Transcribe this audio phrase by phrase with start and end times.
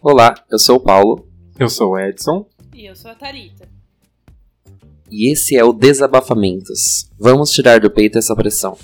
[0.00, 2.46] Olá, eu sou o Paulo Eu sou o Edson.
[2.72, 3.68] E eu sou a Tarita.
[5.10, 7.10] e esse é o Desabafamentos.
[7.18, 8.78] Vamos tirar do peito essa pressão.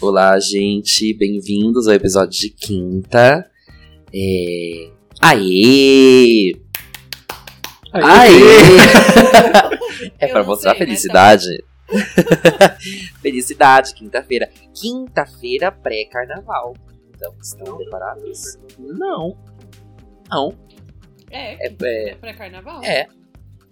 [0.00, 3.48] Olá, gente, bem-vindos ao episódio de quinta.
[4.12, 4.90] É...
[5.20, 6.56] Aê!
[7.92, 8.40] Aê!
[10.18, 11.64] é Eu pra não mostrar sei, né, felicidade.
[13.22, 14.50] felicidade, quinta-feira.
[14.74, 16.74] Quinta-feira pré-carnaval.
[17.18, 18.56] Então, estão preparados?
[18.78, 19.36] Não.
[20.30, 20.54] Não.
[21.30, 22.82] É, É, é, é pré-carnaval?
[22.84, 23.08] é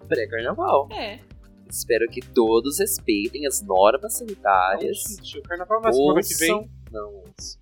[0.08, 0.88] pré-carnaval.
[0.92, 1.20] É.
[1.70, 4.98] Espero que todos respeitem as normas sanitárias.
[5.16, 6.70] Gente, o carnaval na semana que vem.
[6.92, 7.60] Não, ouçam.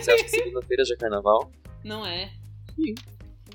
[0.00, 1.50] Você acha que segunda-feira já é carnaval?
[1.84, 2.30] Não é.
[2.74, 2.94] Sim.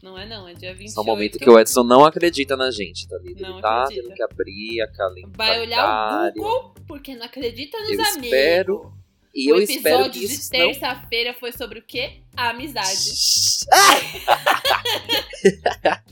[0.01, 0.85] Não é não, é dia 28.
[0.89, 3.41] Esse é o momento que o Edson não acredita na gente, tá ligado?
[3.49, 4.03] Não Ele tá acredita.
[4.07, 5.33] tendo que abrir a calendário.
[5.35, 8.23] Vai olhar o Google, porque não acredita nos Eu amigos.
[8.23, 8.93] espero-
[9.33, 10.59] E o eu espero episódio que de isso não...
[10.59, 12.21] terça-feira foi sobre o quê?
[12.35, 12.89] A amizade.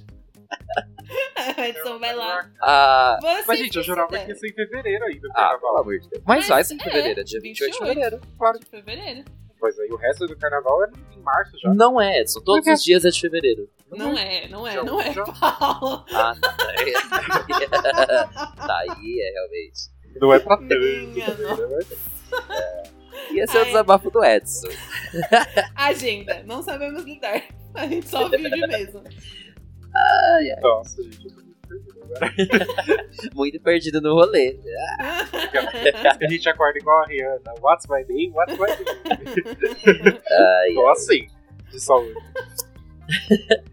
[1.57, 2.49] Edson, vai lá.
[2.61, 6.09] Ah, Mas, gente, eu jurava que ia ser em fevereiro ainda, ah, pelo amor de
[6.09, 6.23] Deus.
[6.25, 7.95] Mas, Mas vai ser em é, fevereiro, é dia 28 de 28.
[7.95, 8.21] fevereiro.
[8.37, 8.59] Claro.
[8.59, 9.25] De fevereiro.
[9.59, 11.73] Pois aí, o resto do carnaval é em março já.
[11.73, 12.41] Não é, Edson.
[12.41, 12.73] Todos Por quê?
[12.73, 13.67] os dias é de fevereiro.
[13.89, 16.05] Não é, não é, Já- não é, já- Paulo.
[16.11, 16.57] Ah, tá.
[18.67, 19.89] tá aí, é realmente.
[20.19, 20.77] Não é pra tanto.
[20.79, 21.87] Minha fevereiro, mas-
[23.31, 23.67] E esse é o Ai.
[23.67, 24.67] desabafo do Edson.
[25.75, 27.43] Agenda, não sabemos lidar.
[27.73, 29.03] A gente só vive mesmo.
[30.61, 33.07] Nossa, gente, eu tô muito perdido agora.
[33.35, 34.57] Muito perdido no rolê.
[34.99, 37.53] A gente acorda igual a Rihanna.
[37.61, 38.31] What's my name?
[38.33, 40.19] What's my name?
[40.29, 41.27] Ai, Tô assim,
[41.69, 42.13] de saúde.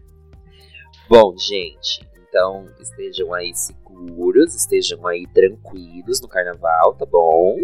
[1.07, 7.55] Bom, gente, então estejam aí seguros, estejam aí tranquilos no carnaval, tá bom?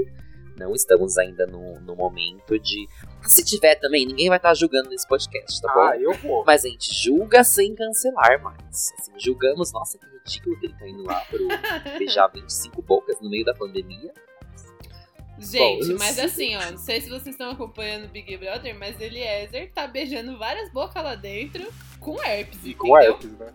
[0.62, 2.88] Não estamos ainda no, no momento de.
[3.24, 5.94] Se tiver também, ninguém vai estar julgando nesse podcast, tá Ah, bom?
[5.96, 6.44] eu vou.
[6.46, 8.94] Mas a gente julga sem cancelar mais.
[9.00, 11.40] Assim, julgamos, nossa, que ridículo que ele tá indo lá pro
[11.98, 14.14] beijar 25 bocas no meio da pandemia.
[15.40, 19.00] Gente, Bom, mas assim, ó, não sei se vocês estão acompanhando o Big Brother, mas
[19.02, 21.68] Eliezer tá beijando várias bocas lá dentro
[22.00, 22.60] com herpes.
[22.64, 23.14] E com entendeu?
[23.16, 23.48] herpes, né?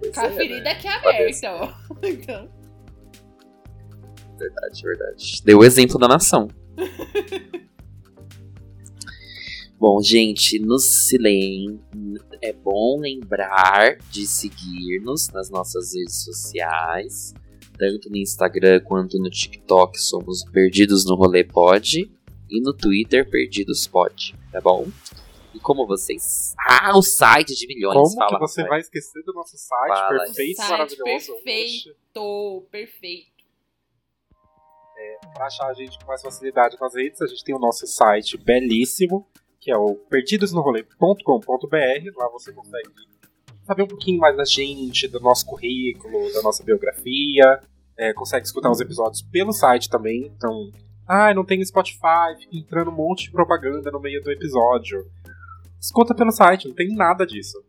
[0.00, 0.74] Pois Com a é, ferida né?
[0.76, 1.74] que é aberta, ó.
[2.02, 2.48] Então,
[4.40, 5.42] Verdade, verdade.
[5.44, 6.48] Deu o exemplo da nação.
[9.78, 11.80] Bom, gente, nos silêncio.
[12.42, 17.34] É bom lembrar de seguir-nos nas nossas redes sociais.
[17.78, 22.10] Tanto no Instagram quanto no TikTok somos Perdidos no Rolê Pod.
[22.50, 24.86] E no Twitter, Perdidos Pod, tá bom?
[25.54, 26.54] E como vocês.
[26.58, 27.94] Ah, o site de milhões.
[27.94, 30.18] Como fala, que você vai esquecer do nosso site Fala.
[30.24, 31.32] perfeito, Site maravilhoso?
[31.44, 31.96] perfeito.
[32.12, 32.66] tô
[35.00, 35.28] perfeito.
[35.32, 38.36] Para achar a gente com mais facilidade nas redes, a gente tem o nosso site
[38.36, 39.26] belíssimo,
[39.58, 42.16] que é o perdidosnorolê.com.br.
[42.16, 42.90] Lá você consegue
[43.64, 47.60] saber um pouquinho mais da gente, do nosso currículo, da nossa biografia.
[47.96, 50.32] É, consegue escutar os episódios pelo site também.
[50.36, 50.70] Então,
[51.06, 55.06] ah, não tem Spotify, fica entrando um monte de propaganda no meio do episódio.
[55.78, 57.62] Escuta pelo site, não tem nada disso.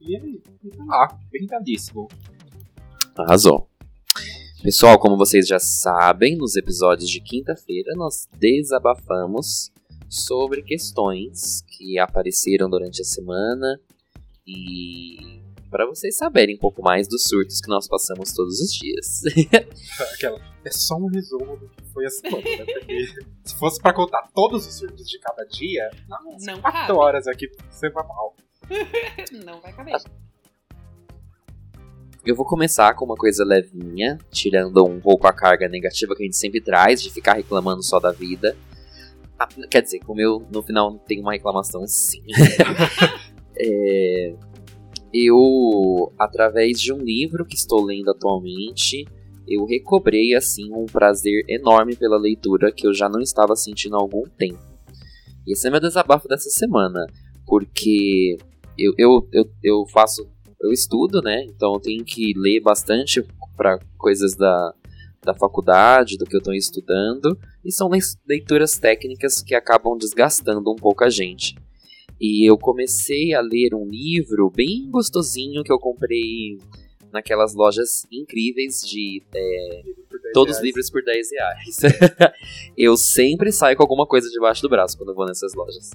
[0.00, 0.42] E aí,
[0.76, 2.08] tá lá, bem belíssimo.
[3.16, 3.68] Arrasou.
[4.62, 9.70] Pessoal, como vocês já sabem, nos episódios de quinta-feira nós desabafamos
[10.08, 13.80] sobre questões que apareceram durante a semana
[14.46, 15.40] e
[15.70, 19.22] para vocês saberem um pouco mais dos surtos que nós passamos todos os dias.
[20.14, 22.64] Aquela, é só um resumo do que foi a semana, né?
[22.64, 23.06] Porque
[23.44, 26.92] se fosse pra contar todos os surtos de cada dia, nossa, Não quatro cabe.
[26.92, 28.36] horas aqui você vai mal.
[29.44, 29.96] Não vai caber.
[32.24, 36.26] Eu vou começar com uma coisa levinha, tirando um pouco a carga negativa que a
[36.26, 38.54] gente sempre traz de ficar reclamando só da vida.
[39.38, 42.22] Ah, quer dizer, como eu no final tenho uma reclamação sim.
[43.62, 44.34] É,
[45.12, 49.04] eu, através de um livro que estou lendo atualmente,
[49.46, 54.00] eu recobrei assim um prazer enorme pela leitura que eu já não estava sentindo há
[54.00, 54.58] algum tempo.
[55.46, 57.06] E esse é meu desabafo dessa semana,
[57.46, 58.38] porque
[58.78, 60.26] eu, eu, eu, eu faço
[60.60, 61.44] eu estudo, né?
[61.44, 63.24] Então eu tenho que ler bastante
[63.56, 64.74] para coisas da,
[65.22, 67.38] da faculdade, do que eu estou estudando.
[67.64, 67.90] E são
[68.26, 71.54] leituras técnicas que acabam desgastando um pouco a gente.
[72.20, 76.58] E eu comecei a ler um livro bem gostosinho que eu comprei
[77.10, 79.82] naquelas lojas incríveis de é,
[80.32, 81.76] todos os livros por 10 reais.
[82.76, 85.90] eu sempre saio com alguma coisa debaixo do braço quando eu vou nessas lojas.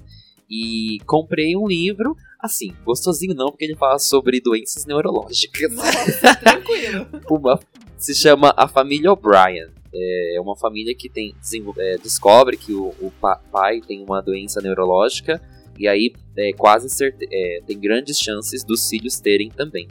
[0.48, 5.72] E comprei um livro, assim, gostosinho não, porque ele fala sobre doenças neurológicas.
[5.72, 7.06] Nossa, tranquilo.
[7.28, 7.58] Uma
[7.98, 9.68] se chama A Família O'Brien.
[9.98, 11.34] É uma família que tem,
[11.78, 13.10] é, descobre que o, o,
[13.50, 15.40] pai tem uma doença neurológica
[15.78, 19.88] e aí é, quase é, tem grandes chances dos filhos terem também.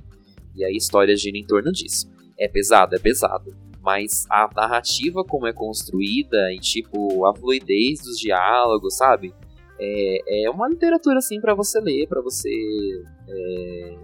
[0.55, 2.07] E aí a história gira em torno disso.
[2.37, 3.55] É pesado, é pesado.
[3.85, 9.31] Mas a narrativa como é construída e tipo a fluidez dos diálogos, sabe?
[9.79, 12.49] É, é uma literatura assim para você ler, para você
[13.29, 13.97] é,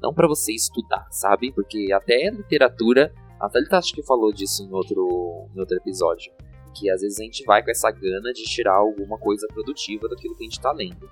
[0.00, 1.50] não para você estudar, sabe?
[1.52, 6.32] Porque até literatura, até ele acho que falou disso em outro, em outro episódio,
[6.74, 10.36] que às vezes a gente vai com essa gana de tirar alguma coisa produtiva daquilo
[10.36, 11.10] que a gente tá lendo.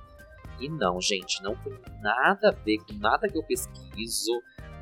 [0.60, 4.32] E não, gente, não tem nada a ver com nada que eu pesquiso,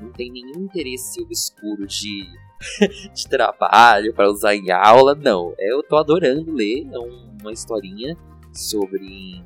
[0.00, 2.28] não tem nenhum interesse obscuro de,
[3.14, 5.54] de trabalho para usar em aula, não.
[5.58, 8.16] Eu tô adorando ler é uma historinha
[8.52, 9.42] sobre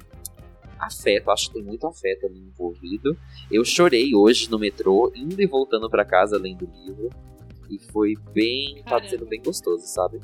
[0.79, 3.17] afeto, acho que tem muito afeto ali envolvido.
[3.51, 7.11] Eu chorei hoje no metrô, indo e voltando para casa lendo o livro.
[7.69, 8.83] E foi bem.
[8.85, 9.03] Caramba.
[9.03, 10.21] tá sendo bem gostoso, sabe?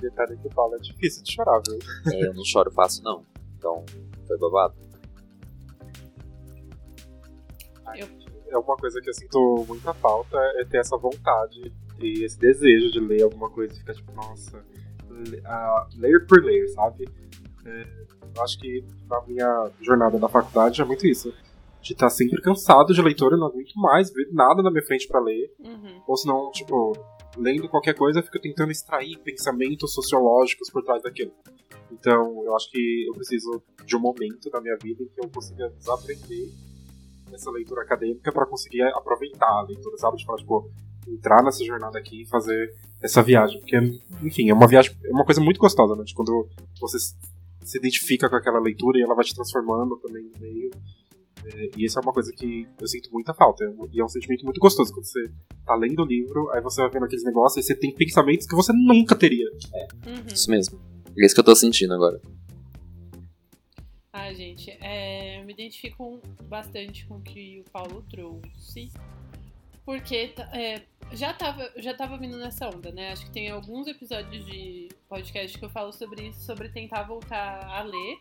[0.00, 1.78] Detalhe que fala, é difícil de chorar, viu?
[2.12, 3.24] É, eu não choro fácil, não.
[3.56, 3.84] Então,
[4.26, 4.74] foi babado.
[8.48, 12.90] É uma coisa que eu sinto muita falta, é ter essa vontade e esse desejo
[12.90, 17.08] de ler alguma coisa e ficar tipo, nossa, uh, layer por layer, sabe?
[17.64, 17.86] É,
[18.36, 21.32] eu acho que na minha jornada da faculdade é muito isso.
[21.80, 25.06] De estar tá sempre cansado de leitura, não aguento mais ver nada na minha frente
[25.06, 25.52] para ler.
[25.60, 26.02] Uhum.
[26.06, 26.92] Ou senão, tipo,
[27.36, 31.32] lendo qualquer coisa, eu fico tentando extrair pensamentos sociológicos por trás daquilo.
[31.92, 35.28] Então, eu acho que eu preciso de um momento da minha vida em que eu
[35.28, 36.48] consiga desaprender
[37.32, 40.16] essa leitura acadêmica para conseguir aproveitar a leitura, sabe?
[40.16, 40.70] Tipo, tipo,
[41.08, 43.60] entrar nessa jornada aqui e fazer essa viagem.
[43.60, 43.76] Porque,
[44.22, 46.04] enfim, é uma viagem, é uma coisa muito gostosa, né?
[46.04, 46.48] De quando
[46.80, 50.70] você se identifica com aquela leitura e ela vai te transformando também no meio.
[51.46, 53.64] É, e isso é uma coisa que eu sinto muita falta.
[53.92, 55.30] E é um sentimento muito gostoso quando você
[55.64, 58.54] tá lendo o livro, aí você vai vendo aqueles negócios e você tem pensamentos que
[58.54, 59.46] você nunca teria.
[59.74, 60.26] É, uhum.
[60.32, 60.80] isso mesmo.
[61.18, 62.20] É isso que eu tô sentindo agora.
[64.12, 68.90] Ah, gente, é, eu me identifico bastante com o que o Paulo trouxe.
[69.84, 70.82] Porque é,
[71.12, 73.12] já tava, já tava vindo nessa onda, né?
[73.12, 77.66] Acho que tem alguns episódios de podcast que eu falo sobre isso, sobre tentar voltar
[77.66, 78.18] a ler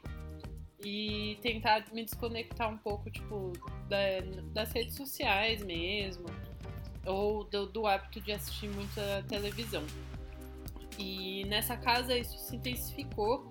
[0.83, 3.54] e tentar me desconectar um pouco, tipo,
[3.88, 3.98] da,
[4.54, 6.25] das redes sociais mesmo,
[7.06, 9.83] ou do, do hábito de assistir muita televisão.
[11.00, 13.48] E nessa casa isso se intensificou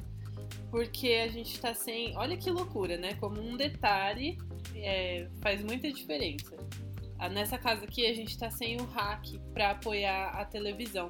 [0.70, 2.17] porque a gente tá sem.
[2.17, 3.15] Olha que loucura, né?
[3.15, 4.38] Como um detalhe
[4.75, 6.56] é, faz muita diferença.
[7.23, 11.09] Ah, nessa casa aqui a gente tá sem o hack para apoiar a televisão.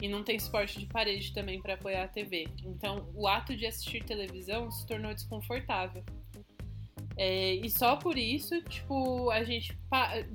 [0.00, 2.48] E não tem suporte de parede também para apoiar a TV.
[2.64, 6.02] Então o ato de assistir televisão se tornou desconfortável.
[7.18, 9.78] É, e só por isso, tipo, a gente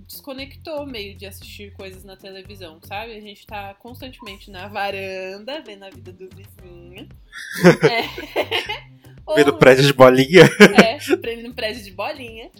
[0.07, 3.15] desconectou meio de assistir coisas na televisão, sabe?
[3.15, 7.09] A gente tá constantemente na varanda, vendo a vida do vizinho.
[7.89, 8.85] é.
[9.35, 10.43] Vendo prédio de bolinha.
[10.79, 12.51] É, vendo prédio de bolinha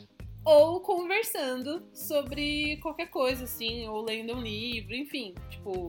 [0.46, 5.88] ou conversando sobre qualquer coisa, assim, ou lendo um livro, enfim, tipo,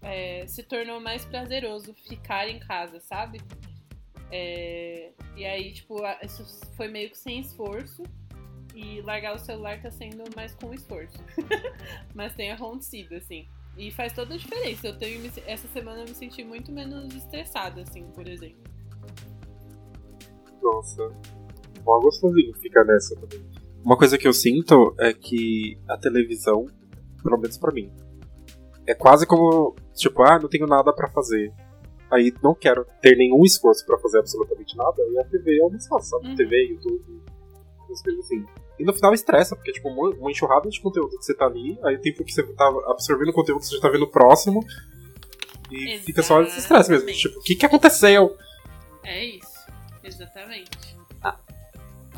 [0.00, 3.38] é, se tornou mais prazeroso ficar em casa, sabe?
[4.30, 6.44] É, e aí, tipo, isso
[6.74, 8.02] foi meio que sem esforço.
[8.74, 11.18] E largar o celular tá sendo mais com esforço.
[12.14, 13.48] Mas tem acontecido, assim.
[13.76, 14.86] E faz toda a diferença.
[14.86, 18.62] Eu tenho, essa semana eu me senti muito menos estressada, assim, por exemplo.
[20.62, 21.02] Nossa.
[21.84, 23.67] Mó gostosinho ficar nessa também.
[23.84, 26.66] Uma coisa que eu sinto é que a televisão,
[27.22, 27.90] pelo menos pra mim,
[28.86, 31.52] é quase como, tipo, ah, não tenho nada para fazer.
[32.10, 35.70] Aí não quero ter nenhum esforço para fazer absolutamente nada, e a TV é o
[35.70, 36.28] mais fácil, sabe?
[36.28, 36.36] Uhum.
[36.36, 37.22] TV, YouTube,
[37.84, 38.44] essas coisas assim.
[38.78, 41.96] E no final estressa, porque, tipo, uma enxurrada de conteúdo que você tá ali, aí
[41.96, 44.64] o tempo que você tá absorvendo o conteúdo, você já tá vendo o próximo,
[45.70, 46.04] e Exatamente.
[46.04, 47.10] fica só esse estresse mesmo.
[47.12, 48.34] Tipo, o que que aconteceu?
[49.04, 49.66] É isso,
[50.02, 50.97] exatamente.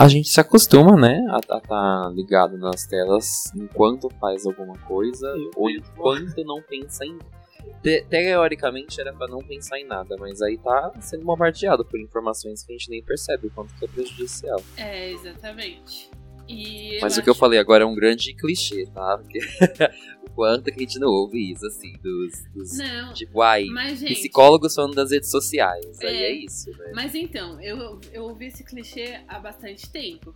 [0.01, 5.31] A gente se acostuma, né, a estar tá ligado nas telas enquanto faz alguma coisa
[5.55, 7.19] ou enquanto não pensa em.
[7.83, 12.65] Te teoricamente era para não pensar em nada, mas aí tá sendo bombardeado por informações
[12.65, 14.63] que a gente nem percebe o quanto que é prejudicial.
[14.79, 16.11] É, exatamente.
[16.49, 19.19] E mas o que eu falei agora é um grande clichê, tá?
[19.19, 19.39] Porque
[20.35, 22.33] quanto que a gente não ouve isso, assim, dos.
[22.55, 26.01] dos não, tipo, ai, mas, gente, psicólogos falando das redes sociais.
[26.01, 26.93] É, aí é isso, né?
[26.95, 30.35] Mas então, eu, eu ouvi esse clichê há bastante tempo.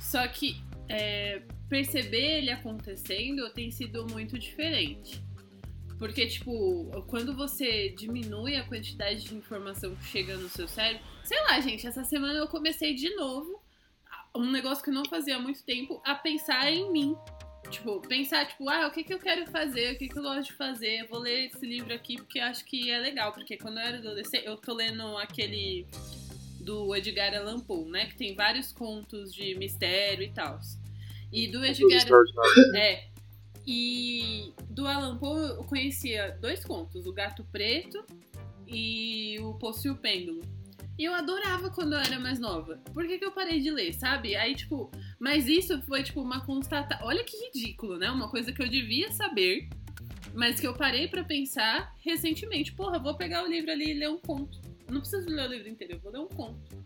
[0.00, 0.56] Só que
[0.88, 5.22] é, perceber ele acontecendo tem sido muito diferente.
[5.98, 11.02] Porque, tipo, quando você diminui a quantidade de informação que chega no seu cérebro.
[11.22, 13.61] Sei lá, gente, essa semana eu comecei de novo
[14.34, 17.16] um negócio que eu não fazia há muito tempo a pensar em mim
[17.72, 20.44] Tipo, pensar, tipo, ah, o que, que eu quero fazer, o que, que eu gosto
[20.44, 23.56] de fazer, eu vou ler esse livro aqui porque eu acho que é legal, porque
[23.56, 25.86] quando eu era adolescente, eu tô lendo aquele
[26.60, 30.60] do Edgar Allan Poe, né, que tem vários contos de mistério e tal.
[31.32, 32.06] E do Edgar...
[32.76, 33.08] É,
[33.66, 38.04] e do Allan Poe eu conhecia dois contos, o Gato Preto
[38.68, 40.42] e o Poço e o Pêndulo.
[40.98, 42.76] E eu adorava quando eu era mais nova.
[42.92, 44.36] Por que, que eu parei de ler, sabe?
[44.36, 46.98] Aí, tipo, mas isso foi, tipo, uma constata.
[47.02, 48.10] Olha que ridículo, né?
[48.10, 49.68] Uma coisa que eu devia saber,
[50.34, 52.72] mas que eu parei para pensar recentemente.
[52.72, 54.60] Porra, vou pegar o livro ali e ler um conto.
[54.90, 56.84] Não preciso ler o livro inteiro, eu vou ler um conto.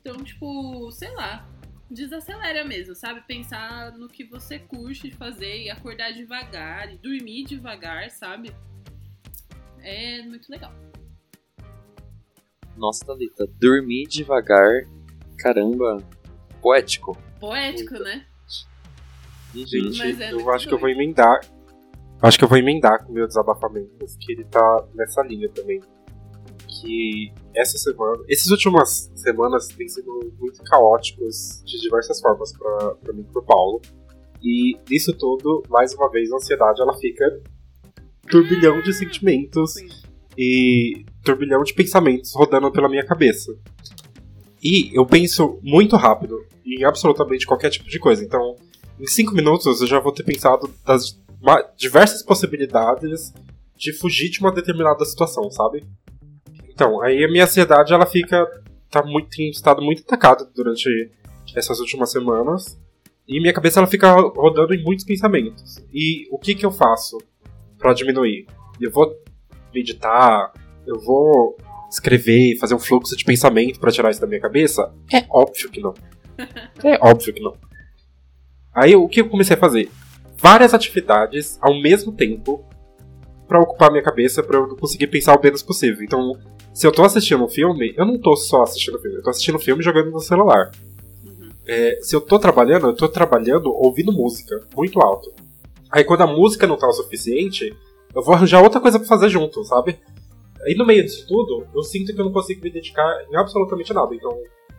[0.00, 1.48] Então, tipo, sei lá.
[1.90, 3.20] Desacelera mesmo, sabe?
[3.20, 8.50] Pensar no que você curte de fazer e acordar devagar e dormir devagar, sabe?
[9.80, 10.72] É muito legal.
[12.76, 14.86] Nossa, Thalita, dormir devagar,
[15.38, 15.98] caramba,
[16.60, 17.16] poético.
[17.40, 18.26] Poético, né?
[19.54, 21.40] Gente, é eu acho que eu vou emendar.
[22.20, 25.80] Acho que eu vou emendar com o meu desabafamento, que ele tá nessa linha também.
[26.66, 33.12] Que essa semana, essas últimas semanas têm sido muito caóticos de diversas formas pra, pra
[33.12, 33.80] mim e pro Paulo.
[34.42, 37.40] E nisso tudo, mais uma vez, a ansiedade ela fica
[38.28, 39.88] turbilhão de sentimentos Sim.
[40.36, 43.54] E turbilhão de pensamentos rodando pela minha cabeça.
[44.62, 48.24] E eu penso muito rápido em absolutamente qualquer tipo de coisa.
[48.24, 48.56] Então,
[48.98, 51.18] em cinco minutos eu já vou ter pensado das
[51.76, 53.32] diversas possibilidades
[53.76, 55.84] de fugir de uma determinada situação, sabe?
[56.68, 58.46] Então, aí a minha ansiedade ela fica
[58.90, 61.10] tá muito tem estado muito atacada durante
[61.54, 62.78] essas últimas semanas
[63.26, 65.84] e minha cabeça ela fica rodando em muitos pensamentos.
[65.92, 67.18] E o que que eu faço
[67.78, 68.46] pra diminuir?
[68.80, 69.14] Eu vou
[69.74, 70.52] meditar,
[70.86, 71.56] eu vou
[71.90, 74.92] escrever, fazer um fluxo de pensamento pra tirar isso da minha cabeça?
[75.12, 75.94] É óbvio que não.
[76.82, 77.54] É óbvio que não.
[78.74, 79.88] Aí o que eu comecei a fazer?
[80.36, 82.64] Várias atividades ao mesmo tempo
[83.46, 86.02] pra ocupar minha cabeça pra eu conseguir pensar o menos possível.
[86.02, 86.36] Então,
[86.72, 89.58] se eu tô assistindo um filme, eu não tô só assistindo filme, eu tô assistindo
[89.58, 90.72] filme jogando no celular.
[91.24, 91.50] Uhum.
[91.66, 95.32] É, se eu tô trabalhando, eu tô trabalhando ouvindo música muito alto.
[95.90, 97.72] Aí quando a música não tá o suficiente,
[98.14, 99.98] eu vou arranjar outra coisa pra fazer junto, sabe?
[100.66, 103.92] Aí no meio disso tudo, eu sinto que eu não consigo me dedicar em absolutamente
[103.92, 104.14] nada.
[104.14, 104.32] Então,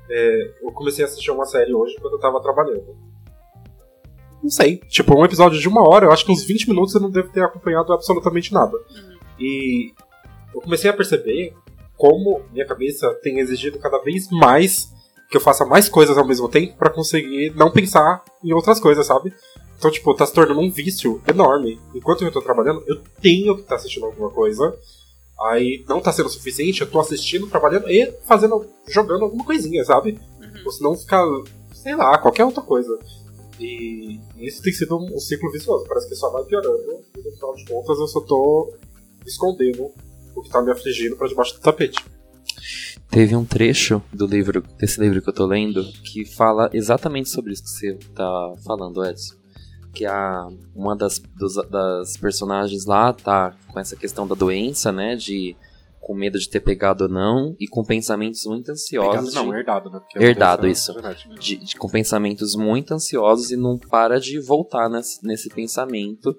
[0.10, 2.96] é, eu comecei a assistir uma série hoje quando eu tava trabalhando.
[4.42, 7.02] Não sei, tipo, um episódio de uma hora, eu acho que uns 20 minutos eu
[7.02, 8.78] não devo ter acompanhado absolutamente nada.
[9.40, 9.92] E
[10.54, 11.54] eu comecei a perceber
[11.98, 14.94] como minha cabeça tem exigido cada vez mais
[15.36, 19.06] que eu faça mais coisas ao mesmo tempo pra conseguir não pensar em outras coisas,
[19.06, 19.34] sabe?
[19.78, 21.78] Então, tipo, tá se tornando um vício enorme.
[21.94, 24.74] Enquanto eu tô trabalhando, eu tenho que estar assistindo alguma coisa.
[25.50, 30.18] Aí não tá sendo suficiente, eu tô assistindo, trabalhando e fazendo, jogando alguma coisinha, sabe?
[30.40, 30.62] Uhum.
[30.66, 31.26] Ou senão ficar,
[31.74, 32.98] sei lá, qualquer outra coisa.
[33.60, 35.86] E isso tem sido um, um ciclo vicioso.
[35.86, 37.04] Parece que só vai piorando.
[37.18, 38.74] E no final de contas eu só tô
[39.26, 39.92] escondendo
[40.34, 42.02] o que tá me afligindo pra debaixo do tapete.
[43.10, 47.54] Teve um trecho do livro, desse livro que eu tô lendo, que fala exatamente sobre
[47.54, 49.36] isso que você tá falando, Edson.
[49.94, 55.16] Que a, uma das, dos- das personagens lá tá com essa questão da doença, né?
[55.16, 55.56] De
[56.06, 59.10] com medo de ter pegado ou não, e com pensamentos muito ansiosos.
[59.10, 60.00] Pegado, não, de- herdado, né?
[60.00, 60.94] Porque Herdado, isso.
[61.40, 66.36] de, de- com pensamentos muito ansiosos e não para de voltar nesse, nesse pensamento.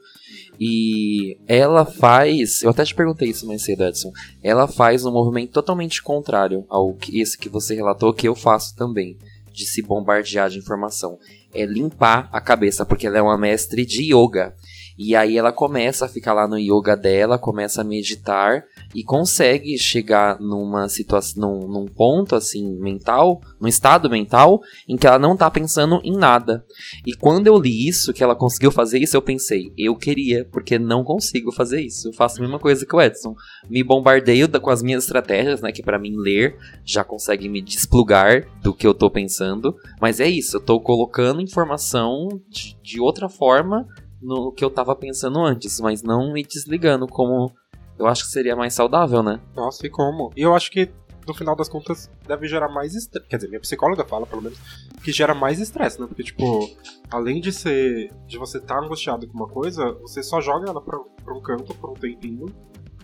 [0.61, 2.63] E ela faz.
[2.63, 4.13] Eu até te perguntei isso mais cedo, Edson.
[4.41, 8.77] Ela faz um movimento totalmente contrário ao que esse que você relatou, que eu faço
[8.77, 9.19] também.
[9.53, 11.19] De se bombardear de informação.
[11.53, 14.55] É limpar a cabeça, porque ela é uma mestre de yoga.
[14.99, 19.79] E aí ela começa a ficar lá no yoga dela, começa a meditar e consegue
[19.79, 25.37] chegar numa situação, num, num ponto assim mental, num estado mental em que ela não
[25.37, 26.65] tá pensando em nada.
[27.07, 30.79] E quando eu li isso, que ela conseguiu fazer isso, eu pensei, eu queria, porque
[30.79, 32.09] não consigo fazer isso.
[32.09, 33.35] Eu faço a mesma coisa que o Edson.
[33.69, 38.47] Me bombardeio com as minhas estratégias, né, que pra mim ler já consegue me desplugar
[38.63, 43.29] do que eu tô pensando, mas é isso, eu tô colocando informação de, de outra
[43.29, 43.87] forma
[44.27, 47.53] no que eu tava pensando antes, mas não me desligando como
[47.99, 49.41] eu acho que seria mais saudável, né?
[49.55, 50.31] Nossa, e como?
[50.37, 50.91] E eu acho que,
[51.27, 53.27] no final das contas, deve gerar mais estresse.
[53.29, 54.59] Quer dizer, minha psicóloga fala, pelo menos,
[55.03, 56.07] que gera mais estresse, né?
[56.07, 56.69] Porque, tipo,
[57.11, 58.13] além de ser.
[58.27, 61.73] de você estar angustiado com uma coisa, você só joga ela pra, pra um canto
[61.75, 62.47] por um tempinho.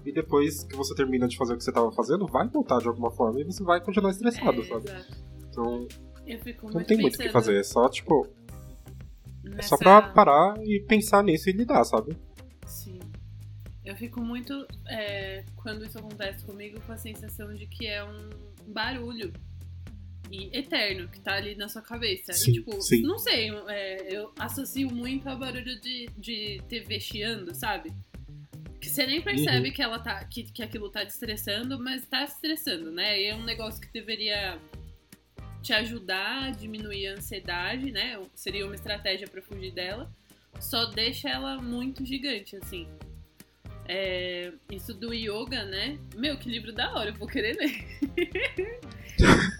[0.05, 2.88] E depois que você termina de fazer o que você tava fazendo, vai voltar de
[2.88, 4.91] alguma forma e você vai continuar estressado, É, sabe?
[4.91, 5.17] exato.
[5.49, 5.87] Então,
[6.26, 7.61] Eu fico não tem muito o que pensando fazer.
[7.61, 8.26] É só, tipo,
[9.45, 12.17] é nessa- só pra parar e pensar nisso e lidar, sabe?
[12.67, 12.99] Sim.
[13.85, 18.31] Eu fico muito, é, quando isso acontece comigo, com a sensação de que é um
[18.69, 19.33] barulho
[20.31, 22.33] e eterno que tá ali na sua cabeça.
[22.33, 23.03] Sim, e, tipo, sim.
[23.03, 27.93] não sei, é, eu associo muito ao barulho de, de TV chiando, sabe?
[28.81, 29.75] Que você nem percebe Uhum.
[29.75, 30.25] que ela tá.
[30.25, 33.21] Que, que aquilo tá te estressando, mas tá estressando, né?
[33.21, 34.59] E é um negócio que deveria
[35.62, 38.21] te ajudar a diminuir a ansiedade, né?
[38.35, 40.11] Seria uma estratégia pra fugir dela.
[40.61, 42.87] Só deixa ela muito gigante, assim.
[43.88, 45.99] É, isso do yoga, né?
[46.16, 47.73] Meu, que livro da hora, eu vou querer ler.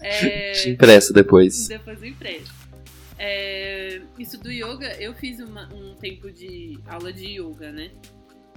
[0.01, 1.67] É, Te impresso depois.
[1.67, 2.51] depois eu empresto.
[3.17, 7.91] É, isso do yoga, eu fiz uma- um tempo de aula de yoga, né?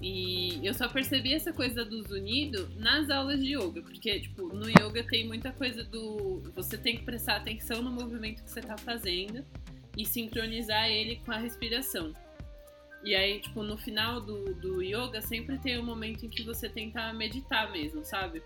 [0.01, 4.69] E eu só percebi essa coisa dos unidos nas aulas de yoga, porque, tipo, no
[4.69, 6.43] yoga tem muita coisa do.
[6.55, 9.45] Você tem que prestar atenção no movimento que você tá fazendo
[9.97, 12.13] e sincronizar ele com a respiração.
[13.03, 16.69] E aí, tipo, no final do, do yoga sempre tem um momento em que você
[16.69, 18.43] tenta meditar mesmo, sabe?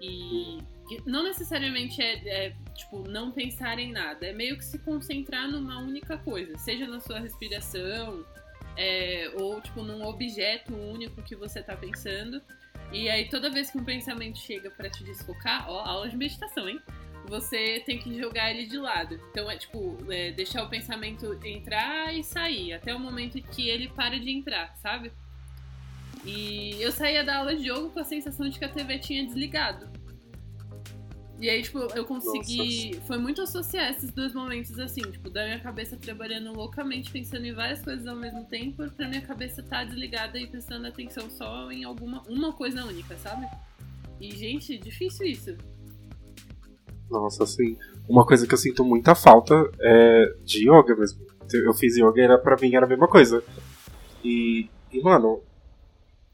[0.00, 0.58] E
[1.04, 5.78] não necessariamente é, é, tipo, não pensar em nada, é meio que se concentrar numa
[5.78, 8.24] única coisa, seja na sua respiração,
[8.76, 12.42] é, ou tipo num objeto único que você tá pensando.
[12.92, 16.68] E aí toda vez que um pensamento chega pra te desfocar, ó, aula de meditação,
[16.68, 16.80] hein?
[17.28, 19.20] Você tem que jogar ele de lado.
[19.30, 23.88] Então é tipo, é, deixar o pensamento entrar e sair, até o momento que ele
[23.88, 25.12] para de entrar, sabe?
[26.24, 29.24] E eu saía da aula de yoga com a sensação de que a TV tinha
[29.24, 29.88] desligado.
[31.38, 32.98] E aí, tipo, eu consegui.
[33.06, 37.52] Foi muito associar esses dois momentos assim, tipo, da minha cabeça trabalhando loucamente, pensando em
[37.52, 41.84] várias coisas ao mesmo tempo, pra minha cabeça estar desligada e prestando atenção só em
[41.84, 43.46] alguma uma coisa única, sabe?
[44.18, 45.56] E, gente, difícil isso.
[47.10, 47.76] Nossa, assim,
[48.08, 51.24] uma coisa que eu sinto muita falta é de yoga mesmo.
[51.52, 53.44] Eu fiz yoga e era, pra mim era a mesma coisa.
[54.24, 55.42] E, e, mano,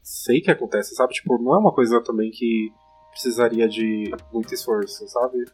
[0.01, 1.13] sei que acontece, sabe?
[1.13, 2.71] Tipo, não é uma coisa também que
[3.13, 5.45] precisaria de muito esforço, sabe?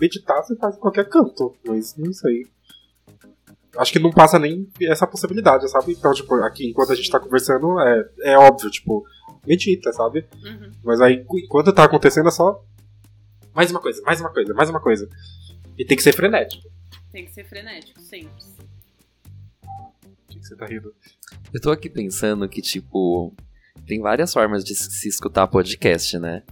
[0.00, 2.46] Meditar você faz em qualquer canto, mas não sei.
[3.76, 5.92] Acho que não passa nem essa possibilidade, sabe?
[5.92, 9.04] Então, tipo, aqui enquanto a gente tá conversando, é, é óbvio, tipo,
[9.46, 10.26] medita, sabe?
[10.44, 10.70] Uhum.
[10.82, 12.64] Mas aí, enquanto tá acontecendo, é só.
[13.54, 15.08] Mais uma coisa, mais uma coisa, mais uma coisa.
[15.78, 16.68] E tem que ser frenético.
[17.10, 18.44] Tem que ser frenético, sempre.
[19.62, 20.94] O que que você tá rindo?
[21.52, 23.34] Eu tô aqui pensando que, tipo,
[23.86, 26.42] tem várias formas de se escutar podcast, né?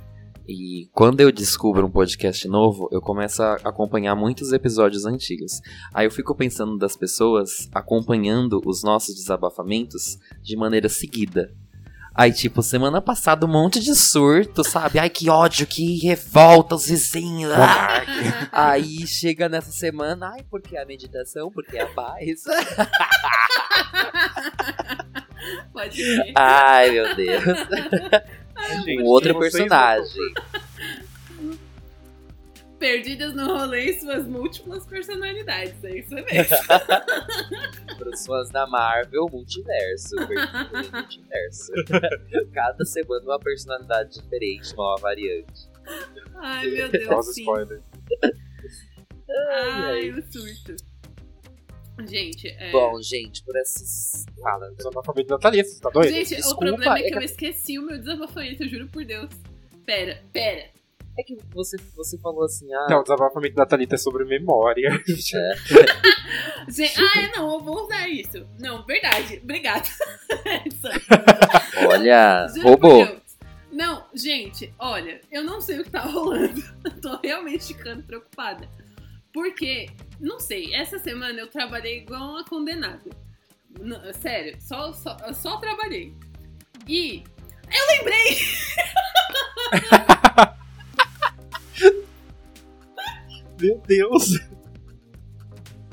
[0.48, 5.60] E quando eu descubro um podcast novo, eu começo a acompanhar muitos episódios antigos.
[5.94, 11.54] Aí eu fico pensando das pessoas acompanhando os nossos desabafamentos de maneira seguida.
[12.12, 14.98] Aí, tipo, semana passada um monte de surto, sabe?
[14.98, 17.52] Ai, que ódio, que revolta os vizinhos.
[17.52, 18.02] ah!
[18.50, 22.42] Aí chega nessa semana, ai, porque a meditação, porque a paz.
[25.72, 26.32] Pode ser.
[26.36, 27.44] Ai, meu Deus.
[28.84, 30.34] Gente, um outro personagem.
[32.78, 36.56] Perdidas no rolê e suas múltiplas personalidades, é isso mesmo.
[36.66, 40.16] Para os fãs da Marvel, multiverso.
[40.16, 41.72] Multiverso.
[42.54, 45.68] Cada semana uma personalidade diferente, uma variante.
[46.36, 47.44] Ai, meu Deus, sim.
[49.50, 50.89] Ai, o surto.
[52.06, 52.70] Gente, é...
[52.72, 54.24] Bom, gente, por esses.
[54.42, 54.70] Fala.
[54.76, 56.10] Desanalfabeto da Thalita, você tá doido?
[56.12, 58.86] Gente, desculpa, o problema é é que que- eu esqueci o meu desabafamento, eu juro
[58.88, 59.28] por Deus.
[59.84, 60.70] Pera, pera.
[61.18, 62.86] É que você, você falou assim, ah.
[62.88, 64.88] Não, o desabafamento da Thalita é sobre memória.
[66.68, 68.46] Gente, ah, não, eu vou usar isso.
[68.58, 69.88] Não, verdade, obrigada.
[71.88, 73.20] Olha, Juro roubou.
[73.72, 76.60] Não, gente, olha, eu não sei o que tá rolando.
[76.84, 78.68] Eu tô realmente ficando preocupada.
[79.32, 79.88] Porque,
[80.20, 83.10] não sei, essa semana eu trabalhei igual uma condenada.
[83.80, 86.14] Não, sério, só, só, só trabalhei.
[86.86, 87.24] E
[87.72, 88.38] eu lembrei!
[93.60, 94.38] Meu Deus.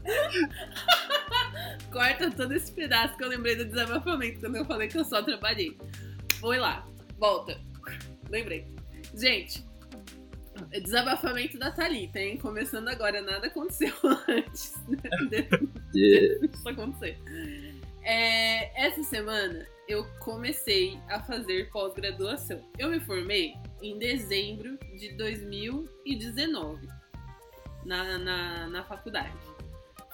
[1.92, 5.22] Corta todo esse pedaço que eu lembrei do desabafamento quando eu falei que eu só
[5.22, 5.78] trabalhei.
[6.40, 6.88] Foi lá,
[7.18, 7.60] volta.
[8.30, 8.66] Lembrei.
[9.14, 9.66] Gente,
[10.72, 12.38] desabafamento da Thalita, hein?
[12.38, 13.94] Começando agora, nada aconteceu
[14.28, 14.74] antes
[15.94, 17.18] disso acontecer.
[18.04, 22.62] É, essa semana eu comecei a fazer pós-graduação.
[22.78, 26.88] Eu me formei em dezembro de 2019
[27.86, 29.38] na, na, na faculdade.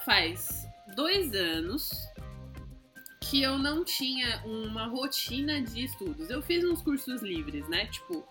[0.04, 1.90] Faz dois anos
[3.20, 6.30] que eu não tinha uma rotina de estudos.
[6.30, 7.86] Eu fiz uns cursos livres, né?
[7.86, 8.26] Tipo,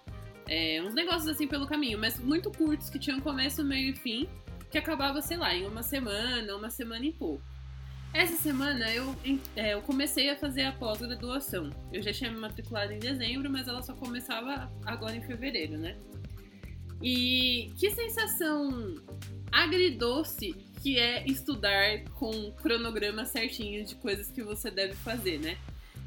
[0.48, 4.28] é, uns negócios assim pelo caminho, mas muito curtos que tinham começo, meio e fim,
[4.70, 7.44] que acabava, sei lá, em uma semana, uma semana e pouco.
[8.14, 9.16] Essa semana eu,
[9.56, 11.72] é, eu comecei a fazer a pós-graduação.
[11.92, 15.98] Eu já tinha me matriculado em dezembro, mas ela só começava agora em fevereiro, né?
[17.02, 18.96] E que sensação
[19.52, 25.58] agridoce que é estudar com cronograma certinho de coisas que você deve fazer, né?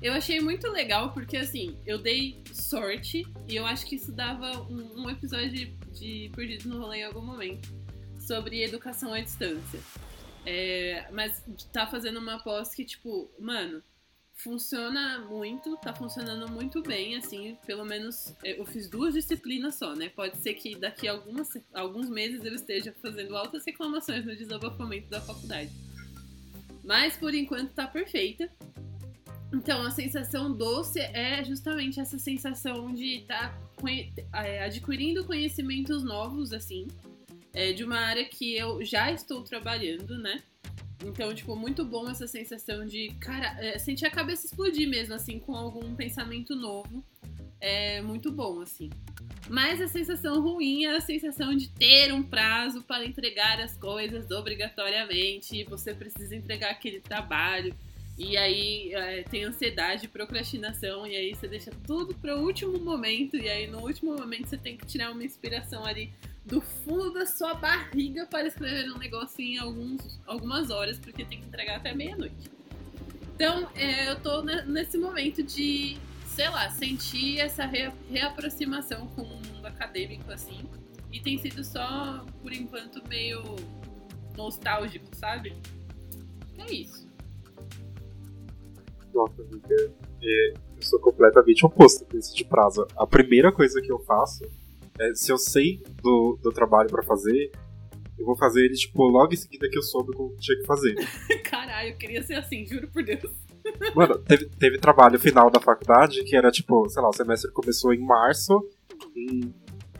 [0.07, 4.62] Eu achei muito legal porque, assim, eu dei sorte e eu acho que isso dava
[4.71, 7.69] um, um episódio de, de Perdidos no Rolê em algum momento
[8.21, 9.81] sobre educação à distância.
[10.47, 11.42] É, mas
[11.73, 13.83] tá fazendo uma pós que, tipo, mano,
[14.33, 19.92] funciona muito, tá funcionando muito bem, assim, pelo menos é, eu fiz duas disciplinas só,
[19.97, 20.09] né?
[20.09, 25.11] Pode ser que daqui a algumas, alguns meses eu esteja fazendo altas reclamações no desabafamento
[25.11, 25.73] da faculdade.
[26.85, 28.49] Mas por enquanto tá perfeita.
[29.57, 36.53] Então a sensação doce é justamente essa sensação de estar tá é, adquirindo conhecimentos novos,
[36.53, 36.87] assim,
[37.55, 40.42] é, de uma área que eu já estou trabalhando, né?
[41.05, 45.38] Então, tipo, muito bom essa sensação de, cara, é, sentir a cabeça explodir mesmo, assim,
[45.38, 47.03] com algum pensamento novo.
[47.59, 48.90] É muito bom, assim.
[49.49, 54.31] Mas a sensação ruim é a sensação de ter um prazo para entregar as coisas
[54.31, 55.64] obrigatoriamente.
[55.64, 57.75] Você precisa entregar aquele trabalho.
[58.18, 63.37] E aí é, tem ansiedade, procrastinação, e aí você deixa tudo para o último momento,
[63.37, 66.12] e aí no último momento você tem que tirar uma inspiração ali
[66.46, 71.40] do fundo da sua barriga para escrever um negócio em alguns, algumas horas, porque tem
[71.40, 72.50] que entregar até meia-noite.
[73.35, 79.26] Então, é, eu tô nesse momento de, sei lá, sentir essa re reaproximação com o
[79.26, 80.64] mundo acadêmico, assim.
[81.12, 83.42] E tem sido só, por enquanto, meio
[84.35, 85.55] nostálgico, sabe?
[86.57, 87.06] É isso.
[90.22, 92.87] É, eu sou completamente oposto desse de prazo.
[92.96, 94.44] A primeira coisa que eu faço
[94.98, 97.50] é, se eu sei do, do trabalho para fazer,
[98.18, 100.66] eu vou fazer ele, tipo, logo em seguida que eu soube o que tinha que
[100.66, 100.94] fazer.
[101.44, 103.31] Caralho, eu queria ser assim, juro por Deus.
[103.94, 107.92] Mano, teve, teve trabalho final da faculdade que era, tipo, sei lá, o semestre começou
[107.92, 108.66] em março,
[109.14, 109.52] em,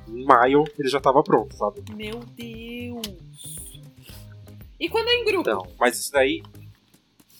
[0.09, 1.83] em maio ele já tava pronto, sabe?
[1.95, 3.27] Meu Deus!
[4.79, 5.41] E quando é em grupo?
[5.41, 6.43] Então, mas isso daí.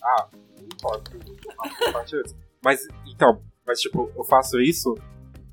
[0.03, 0.29] Ah,
[2.63, 4.95] Mas, então, mas tipo, eu faço isso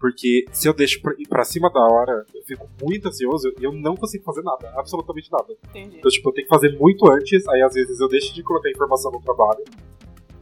[0.03, 3.71] porque se eu deixo pra, pra cima da hora, eu fico muito ansioso e eu
[3.71, 5.55] não consigo fazer nada, absolutamente nada.
[5.69, 5.97] Entendi.
[5.97, 8.69] Então, tipo, eu tenho que fazer muito antes, aí às vezes eu deixo de colocar
[8.69, 9.63] informação no trabalho,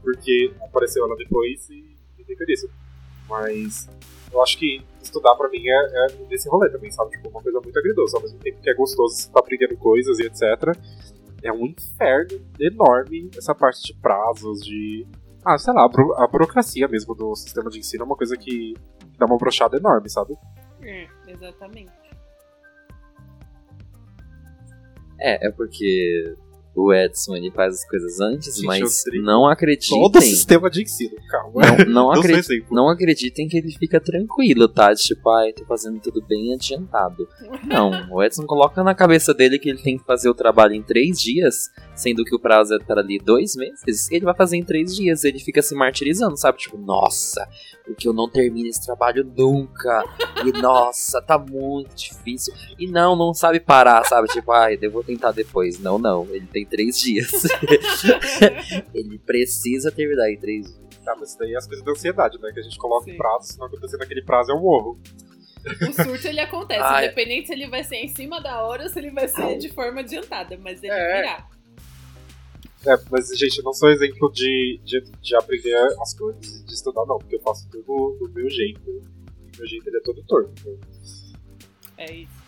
[0.02, 2.68] porque apareceu ela depois e, e fica nisso.
[3.30, 3.88] Mas
[4.34, 7.12] eu acho que estudar pra mim é, é nesse rolê também, sabe?
[7.12, 10.18] Tipo, uma coisa muito agridoce, ao mesmo tempo que é gostoso você tá aprendendo coisas
[10.18, 10.76] e etc.
[11.44, 15.08] É um inferno enorme essa parte de prazos, de.
[15.44, 18.76] Ah, sei lá, a burocracia mesmo do sistema de ensino é uma coisa que
[19.18, 20.38] dá uma brochada enorme, sabe?
[20.82, 21.92] É, exatamente.
[25.20, 26.36] É, é porque
[26.76, 30.00] o Edson ele faz as coisas antes, Gente, mas não acreditem.
[30.00, 31.62] Todo o sistema de ensino, calma.
[31.86, 32.68] Não, não, exemplo.
[32.72, 34.94] não acreditem que ele fica tranquilo, tá?
[34.96, 37.28] Tipo, ai, tô fazendo tudo bem adiantado.
[37.66, 40.82] Não, o Edson coloca na cabeça dele que ele tem que fazer o trabalho em
[40.82, 44.64] três dias, sendo que o prazo é para ali dois meses, ele vai fazer em
[44.64, 45.24] três dias.
[45.24, 46.58] Ele fica se martirizando, sabe?
[46.58, 47.48] Tipo, nossa,
[47.86, 50.04] porque eu não termino esse trabalho nunca.
[50.46, 52.54] E nossa, tá muito difícil.
[52.80, 54.28] E não, não sabe parar, sabe?
[54.30, 55.80] Tipo, ai, eu vou tentar depois.
[55.80, 57.32] Não, não, ele tem três dias.
[58.94, 60.82] ele precisa terminar em três dias.
[61.04, 62.52] Tá, mas isso daí é as coisas da ansiedade, né?
[62.54, 63.12] Que a gente coloca Sim.
[63.12, 65.00] em prazo, se não acontecer naquele prazo, eu morro.
[65.66, 67.06] O surto ele acontece, Ai.
[67.06, 69.70] independente se ele vai ser em cima da hora ou se ele vai ser de
[69.70, 71.22] forma adiantada, mas ele É.
[71.22, 71.48] virá.
[72.86, 76.74] É, mas, gente, eu não sou exemplo de, de, de aprender as coisas e de
[76.74, 78.82] estudar, não, porque eu faço tudo do meu jeito.
[78.90, 80.52] E meu jeito ele é todo torto.
[80.60, 80.80] Então,
[81.98, 82.42] É isso.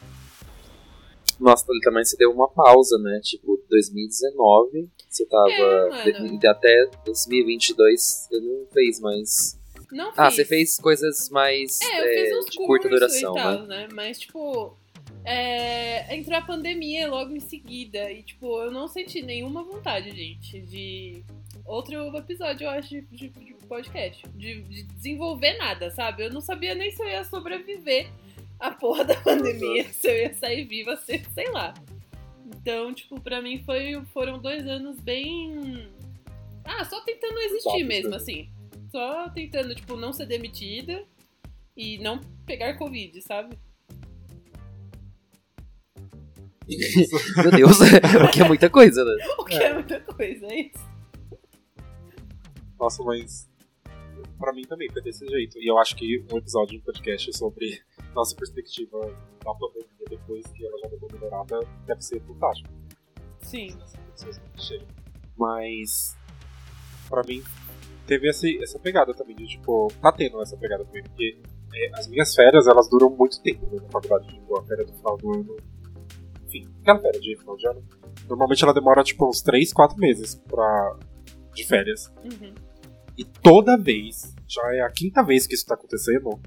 [1.39, 3.19] Nossa, Thalita, mas você deu uma pausa, né?
[3.23, 5.49] Tipo, 2019, você tava.
[5.51, 6.39] É, mano.
[6.39, 9.59] de- até 2022 você não fez mais.
[9.91, 10.19] Não fiz.
[10.19, 13.61] Ah, você fez coisas mais É, eu é, fiz uns de curta duração, e tal,
[13.63, 13.67] né?
[13.67, 13.87] né?
[13.93, 14.77] Mas, tipo,
[15.25, 18.11] é, entrou a pandemia logo em seguida.
[18.11, 21.23] E, tipo, eu não senti nenhuma vontade, gente, de.
[21.65, 24.21] Outro episódio, eu acho, de, de- de podcast.
[24.35, 26.25] De, de desenvolver nada, sabe?
[26.25, 28.09] Eu não sabia nem se eu ia sobreviver
[28.59, 31.73] a porra da pandemia, se eu ia sair viva, se, sei lá.
[32.45, 35.87] Então, tipo, pra mim foi, foram dois anos bem.
[36.65, 38.49] Ah, só tentando existir mesmo, assim.
[38.91, 41.05] Só tentando, tipo, não ser demitida
[41.75, 43.57] e não pegar Covid, sabe?
[47.43, 47.77] Meu Deus,
[48.21, 49.11] porque é muita coisa, né?
[49.37, 50.93] O que é, muita coisa, é isso.
[52.79, 53.49] Nossa, mas
[54.39, 55.57] pra mim também foi desse jeito.
[55.59, 57.81] E eu acho que um episódio de um podcast sobre
[58.13, 58.99] nossa perspectiva
[59.43, 62.69] da pandemia depois que ela já deu uma melhorada deve ser fantástico.
[63.41, 63.77] Sim.
[65.37, 66.15] Mas
[67.09, 67.43] pra mim
[68.05, 71.39] teve esse, essa pegada também de tipo, tá tendo essa pegada também, porque
[71.73, 74.27] é, as minhas férias, elas duram muito tempo né, na faculdade.
[74.27, 75.57] Tipo, a férias do final do ano.
[76.53, 77.83] Enfim, aquela férias de final de ano.
[78.27, 80.97] Normalmente ela demora, tipo, uns 3, 4 meses pra,
[81.53, 82.13] de férias.
[82.23, 82.53] Uhum.
[83.17, 86.39] E toda vez, já é a quinta vez que isso tá acontecendo,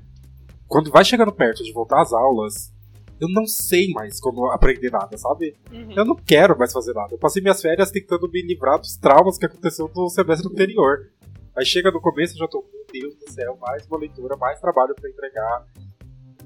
[0.69, 2.73] quando vai chegando perto de voltar às aulas,
[3.21, 5.57] eu não sei mais como aprender nada, sabe?
[5.73, 5.93] Uhum.
[5.93, 7.15] Eu não quero mais fazer nada.
[7.15, 11.11] Eu passei minhas férias tentando me livrar dos traumas que aconteceu no semestre anterior.
[11.57, 14.61] Aí chega no começo e já tô, meu Deus do céu, mais uma leitura, mais
[14.61, 15.67] trabalho pra entregar.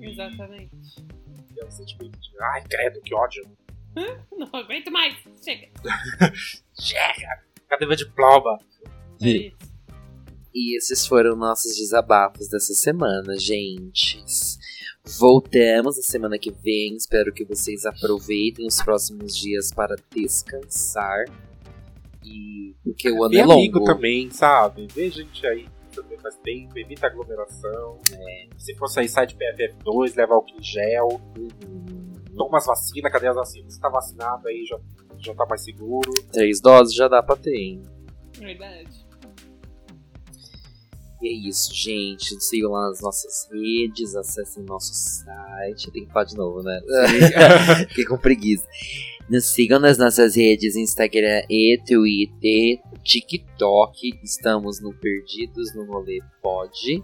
[0.01, 1.05] Exatamente.
[1.57, 3.45] E é um sentimento de, ai, credo, que ódio.
[4.37, 5.17] Não aguento mais.
[5.43, 5.69] Chega.
[6.81, 7.43] Chega!
[7.69, 8.59] Cadê meu diploma?
[9.23, 9.57] É isso.
[10.53, 14.21] E esses foram nossos desabafos dessa semana, gente.
[15.19, 16.97] Voltamos na semana que vem.
[16.97, 21.25] Espero que vocês aproveitem os próximos dias para descansar.
[22.25, 23.93] E porque o ano E é amigo longo.
[23.93, 24.87] também, sabe?
[24.93, 25.69] Vê gente aí
[26.03, 27.99] também faz tempo, evita aglomeração.
[28.59, 31.09] Se for sair, sai de PFF2, leva álcool em gel,
[31.39, 32.15] Uhum.
[32.37, 33.75] toma as vacinas, cadê as vacinas?
[33.75, 34.79] Se tá vacinado aí, já,
[35.19, 36.11] já tá mais seguro.
[36.33, 37.83] Três doses já dá pra ter, hein?
[38.39, 39.01] Verdade.
[41.23, 42.35] E é isso, gente.
[42.35, 45.91] Nos sigam lá nas nossas redes, acessem nosso site.
[45.93, 46.81] Tem que falar de novo, né?
[47.91, 48.67] Fiquei com preguiça.
[49.29, 54.19] Nos sigam nas nossas redes Instagram e Twitter, TikTok.
[54.23, 57.03] Estamos no Perdidos no Rolê Pod.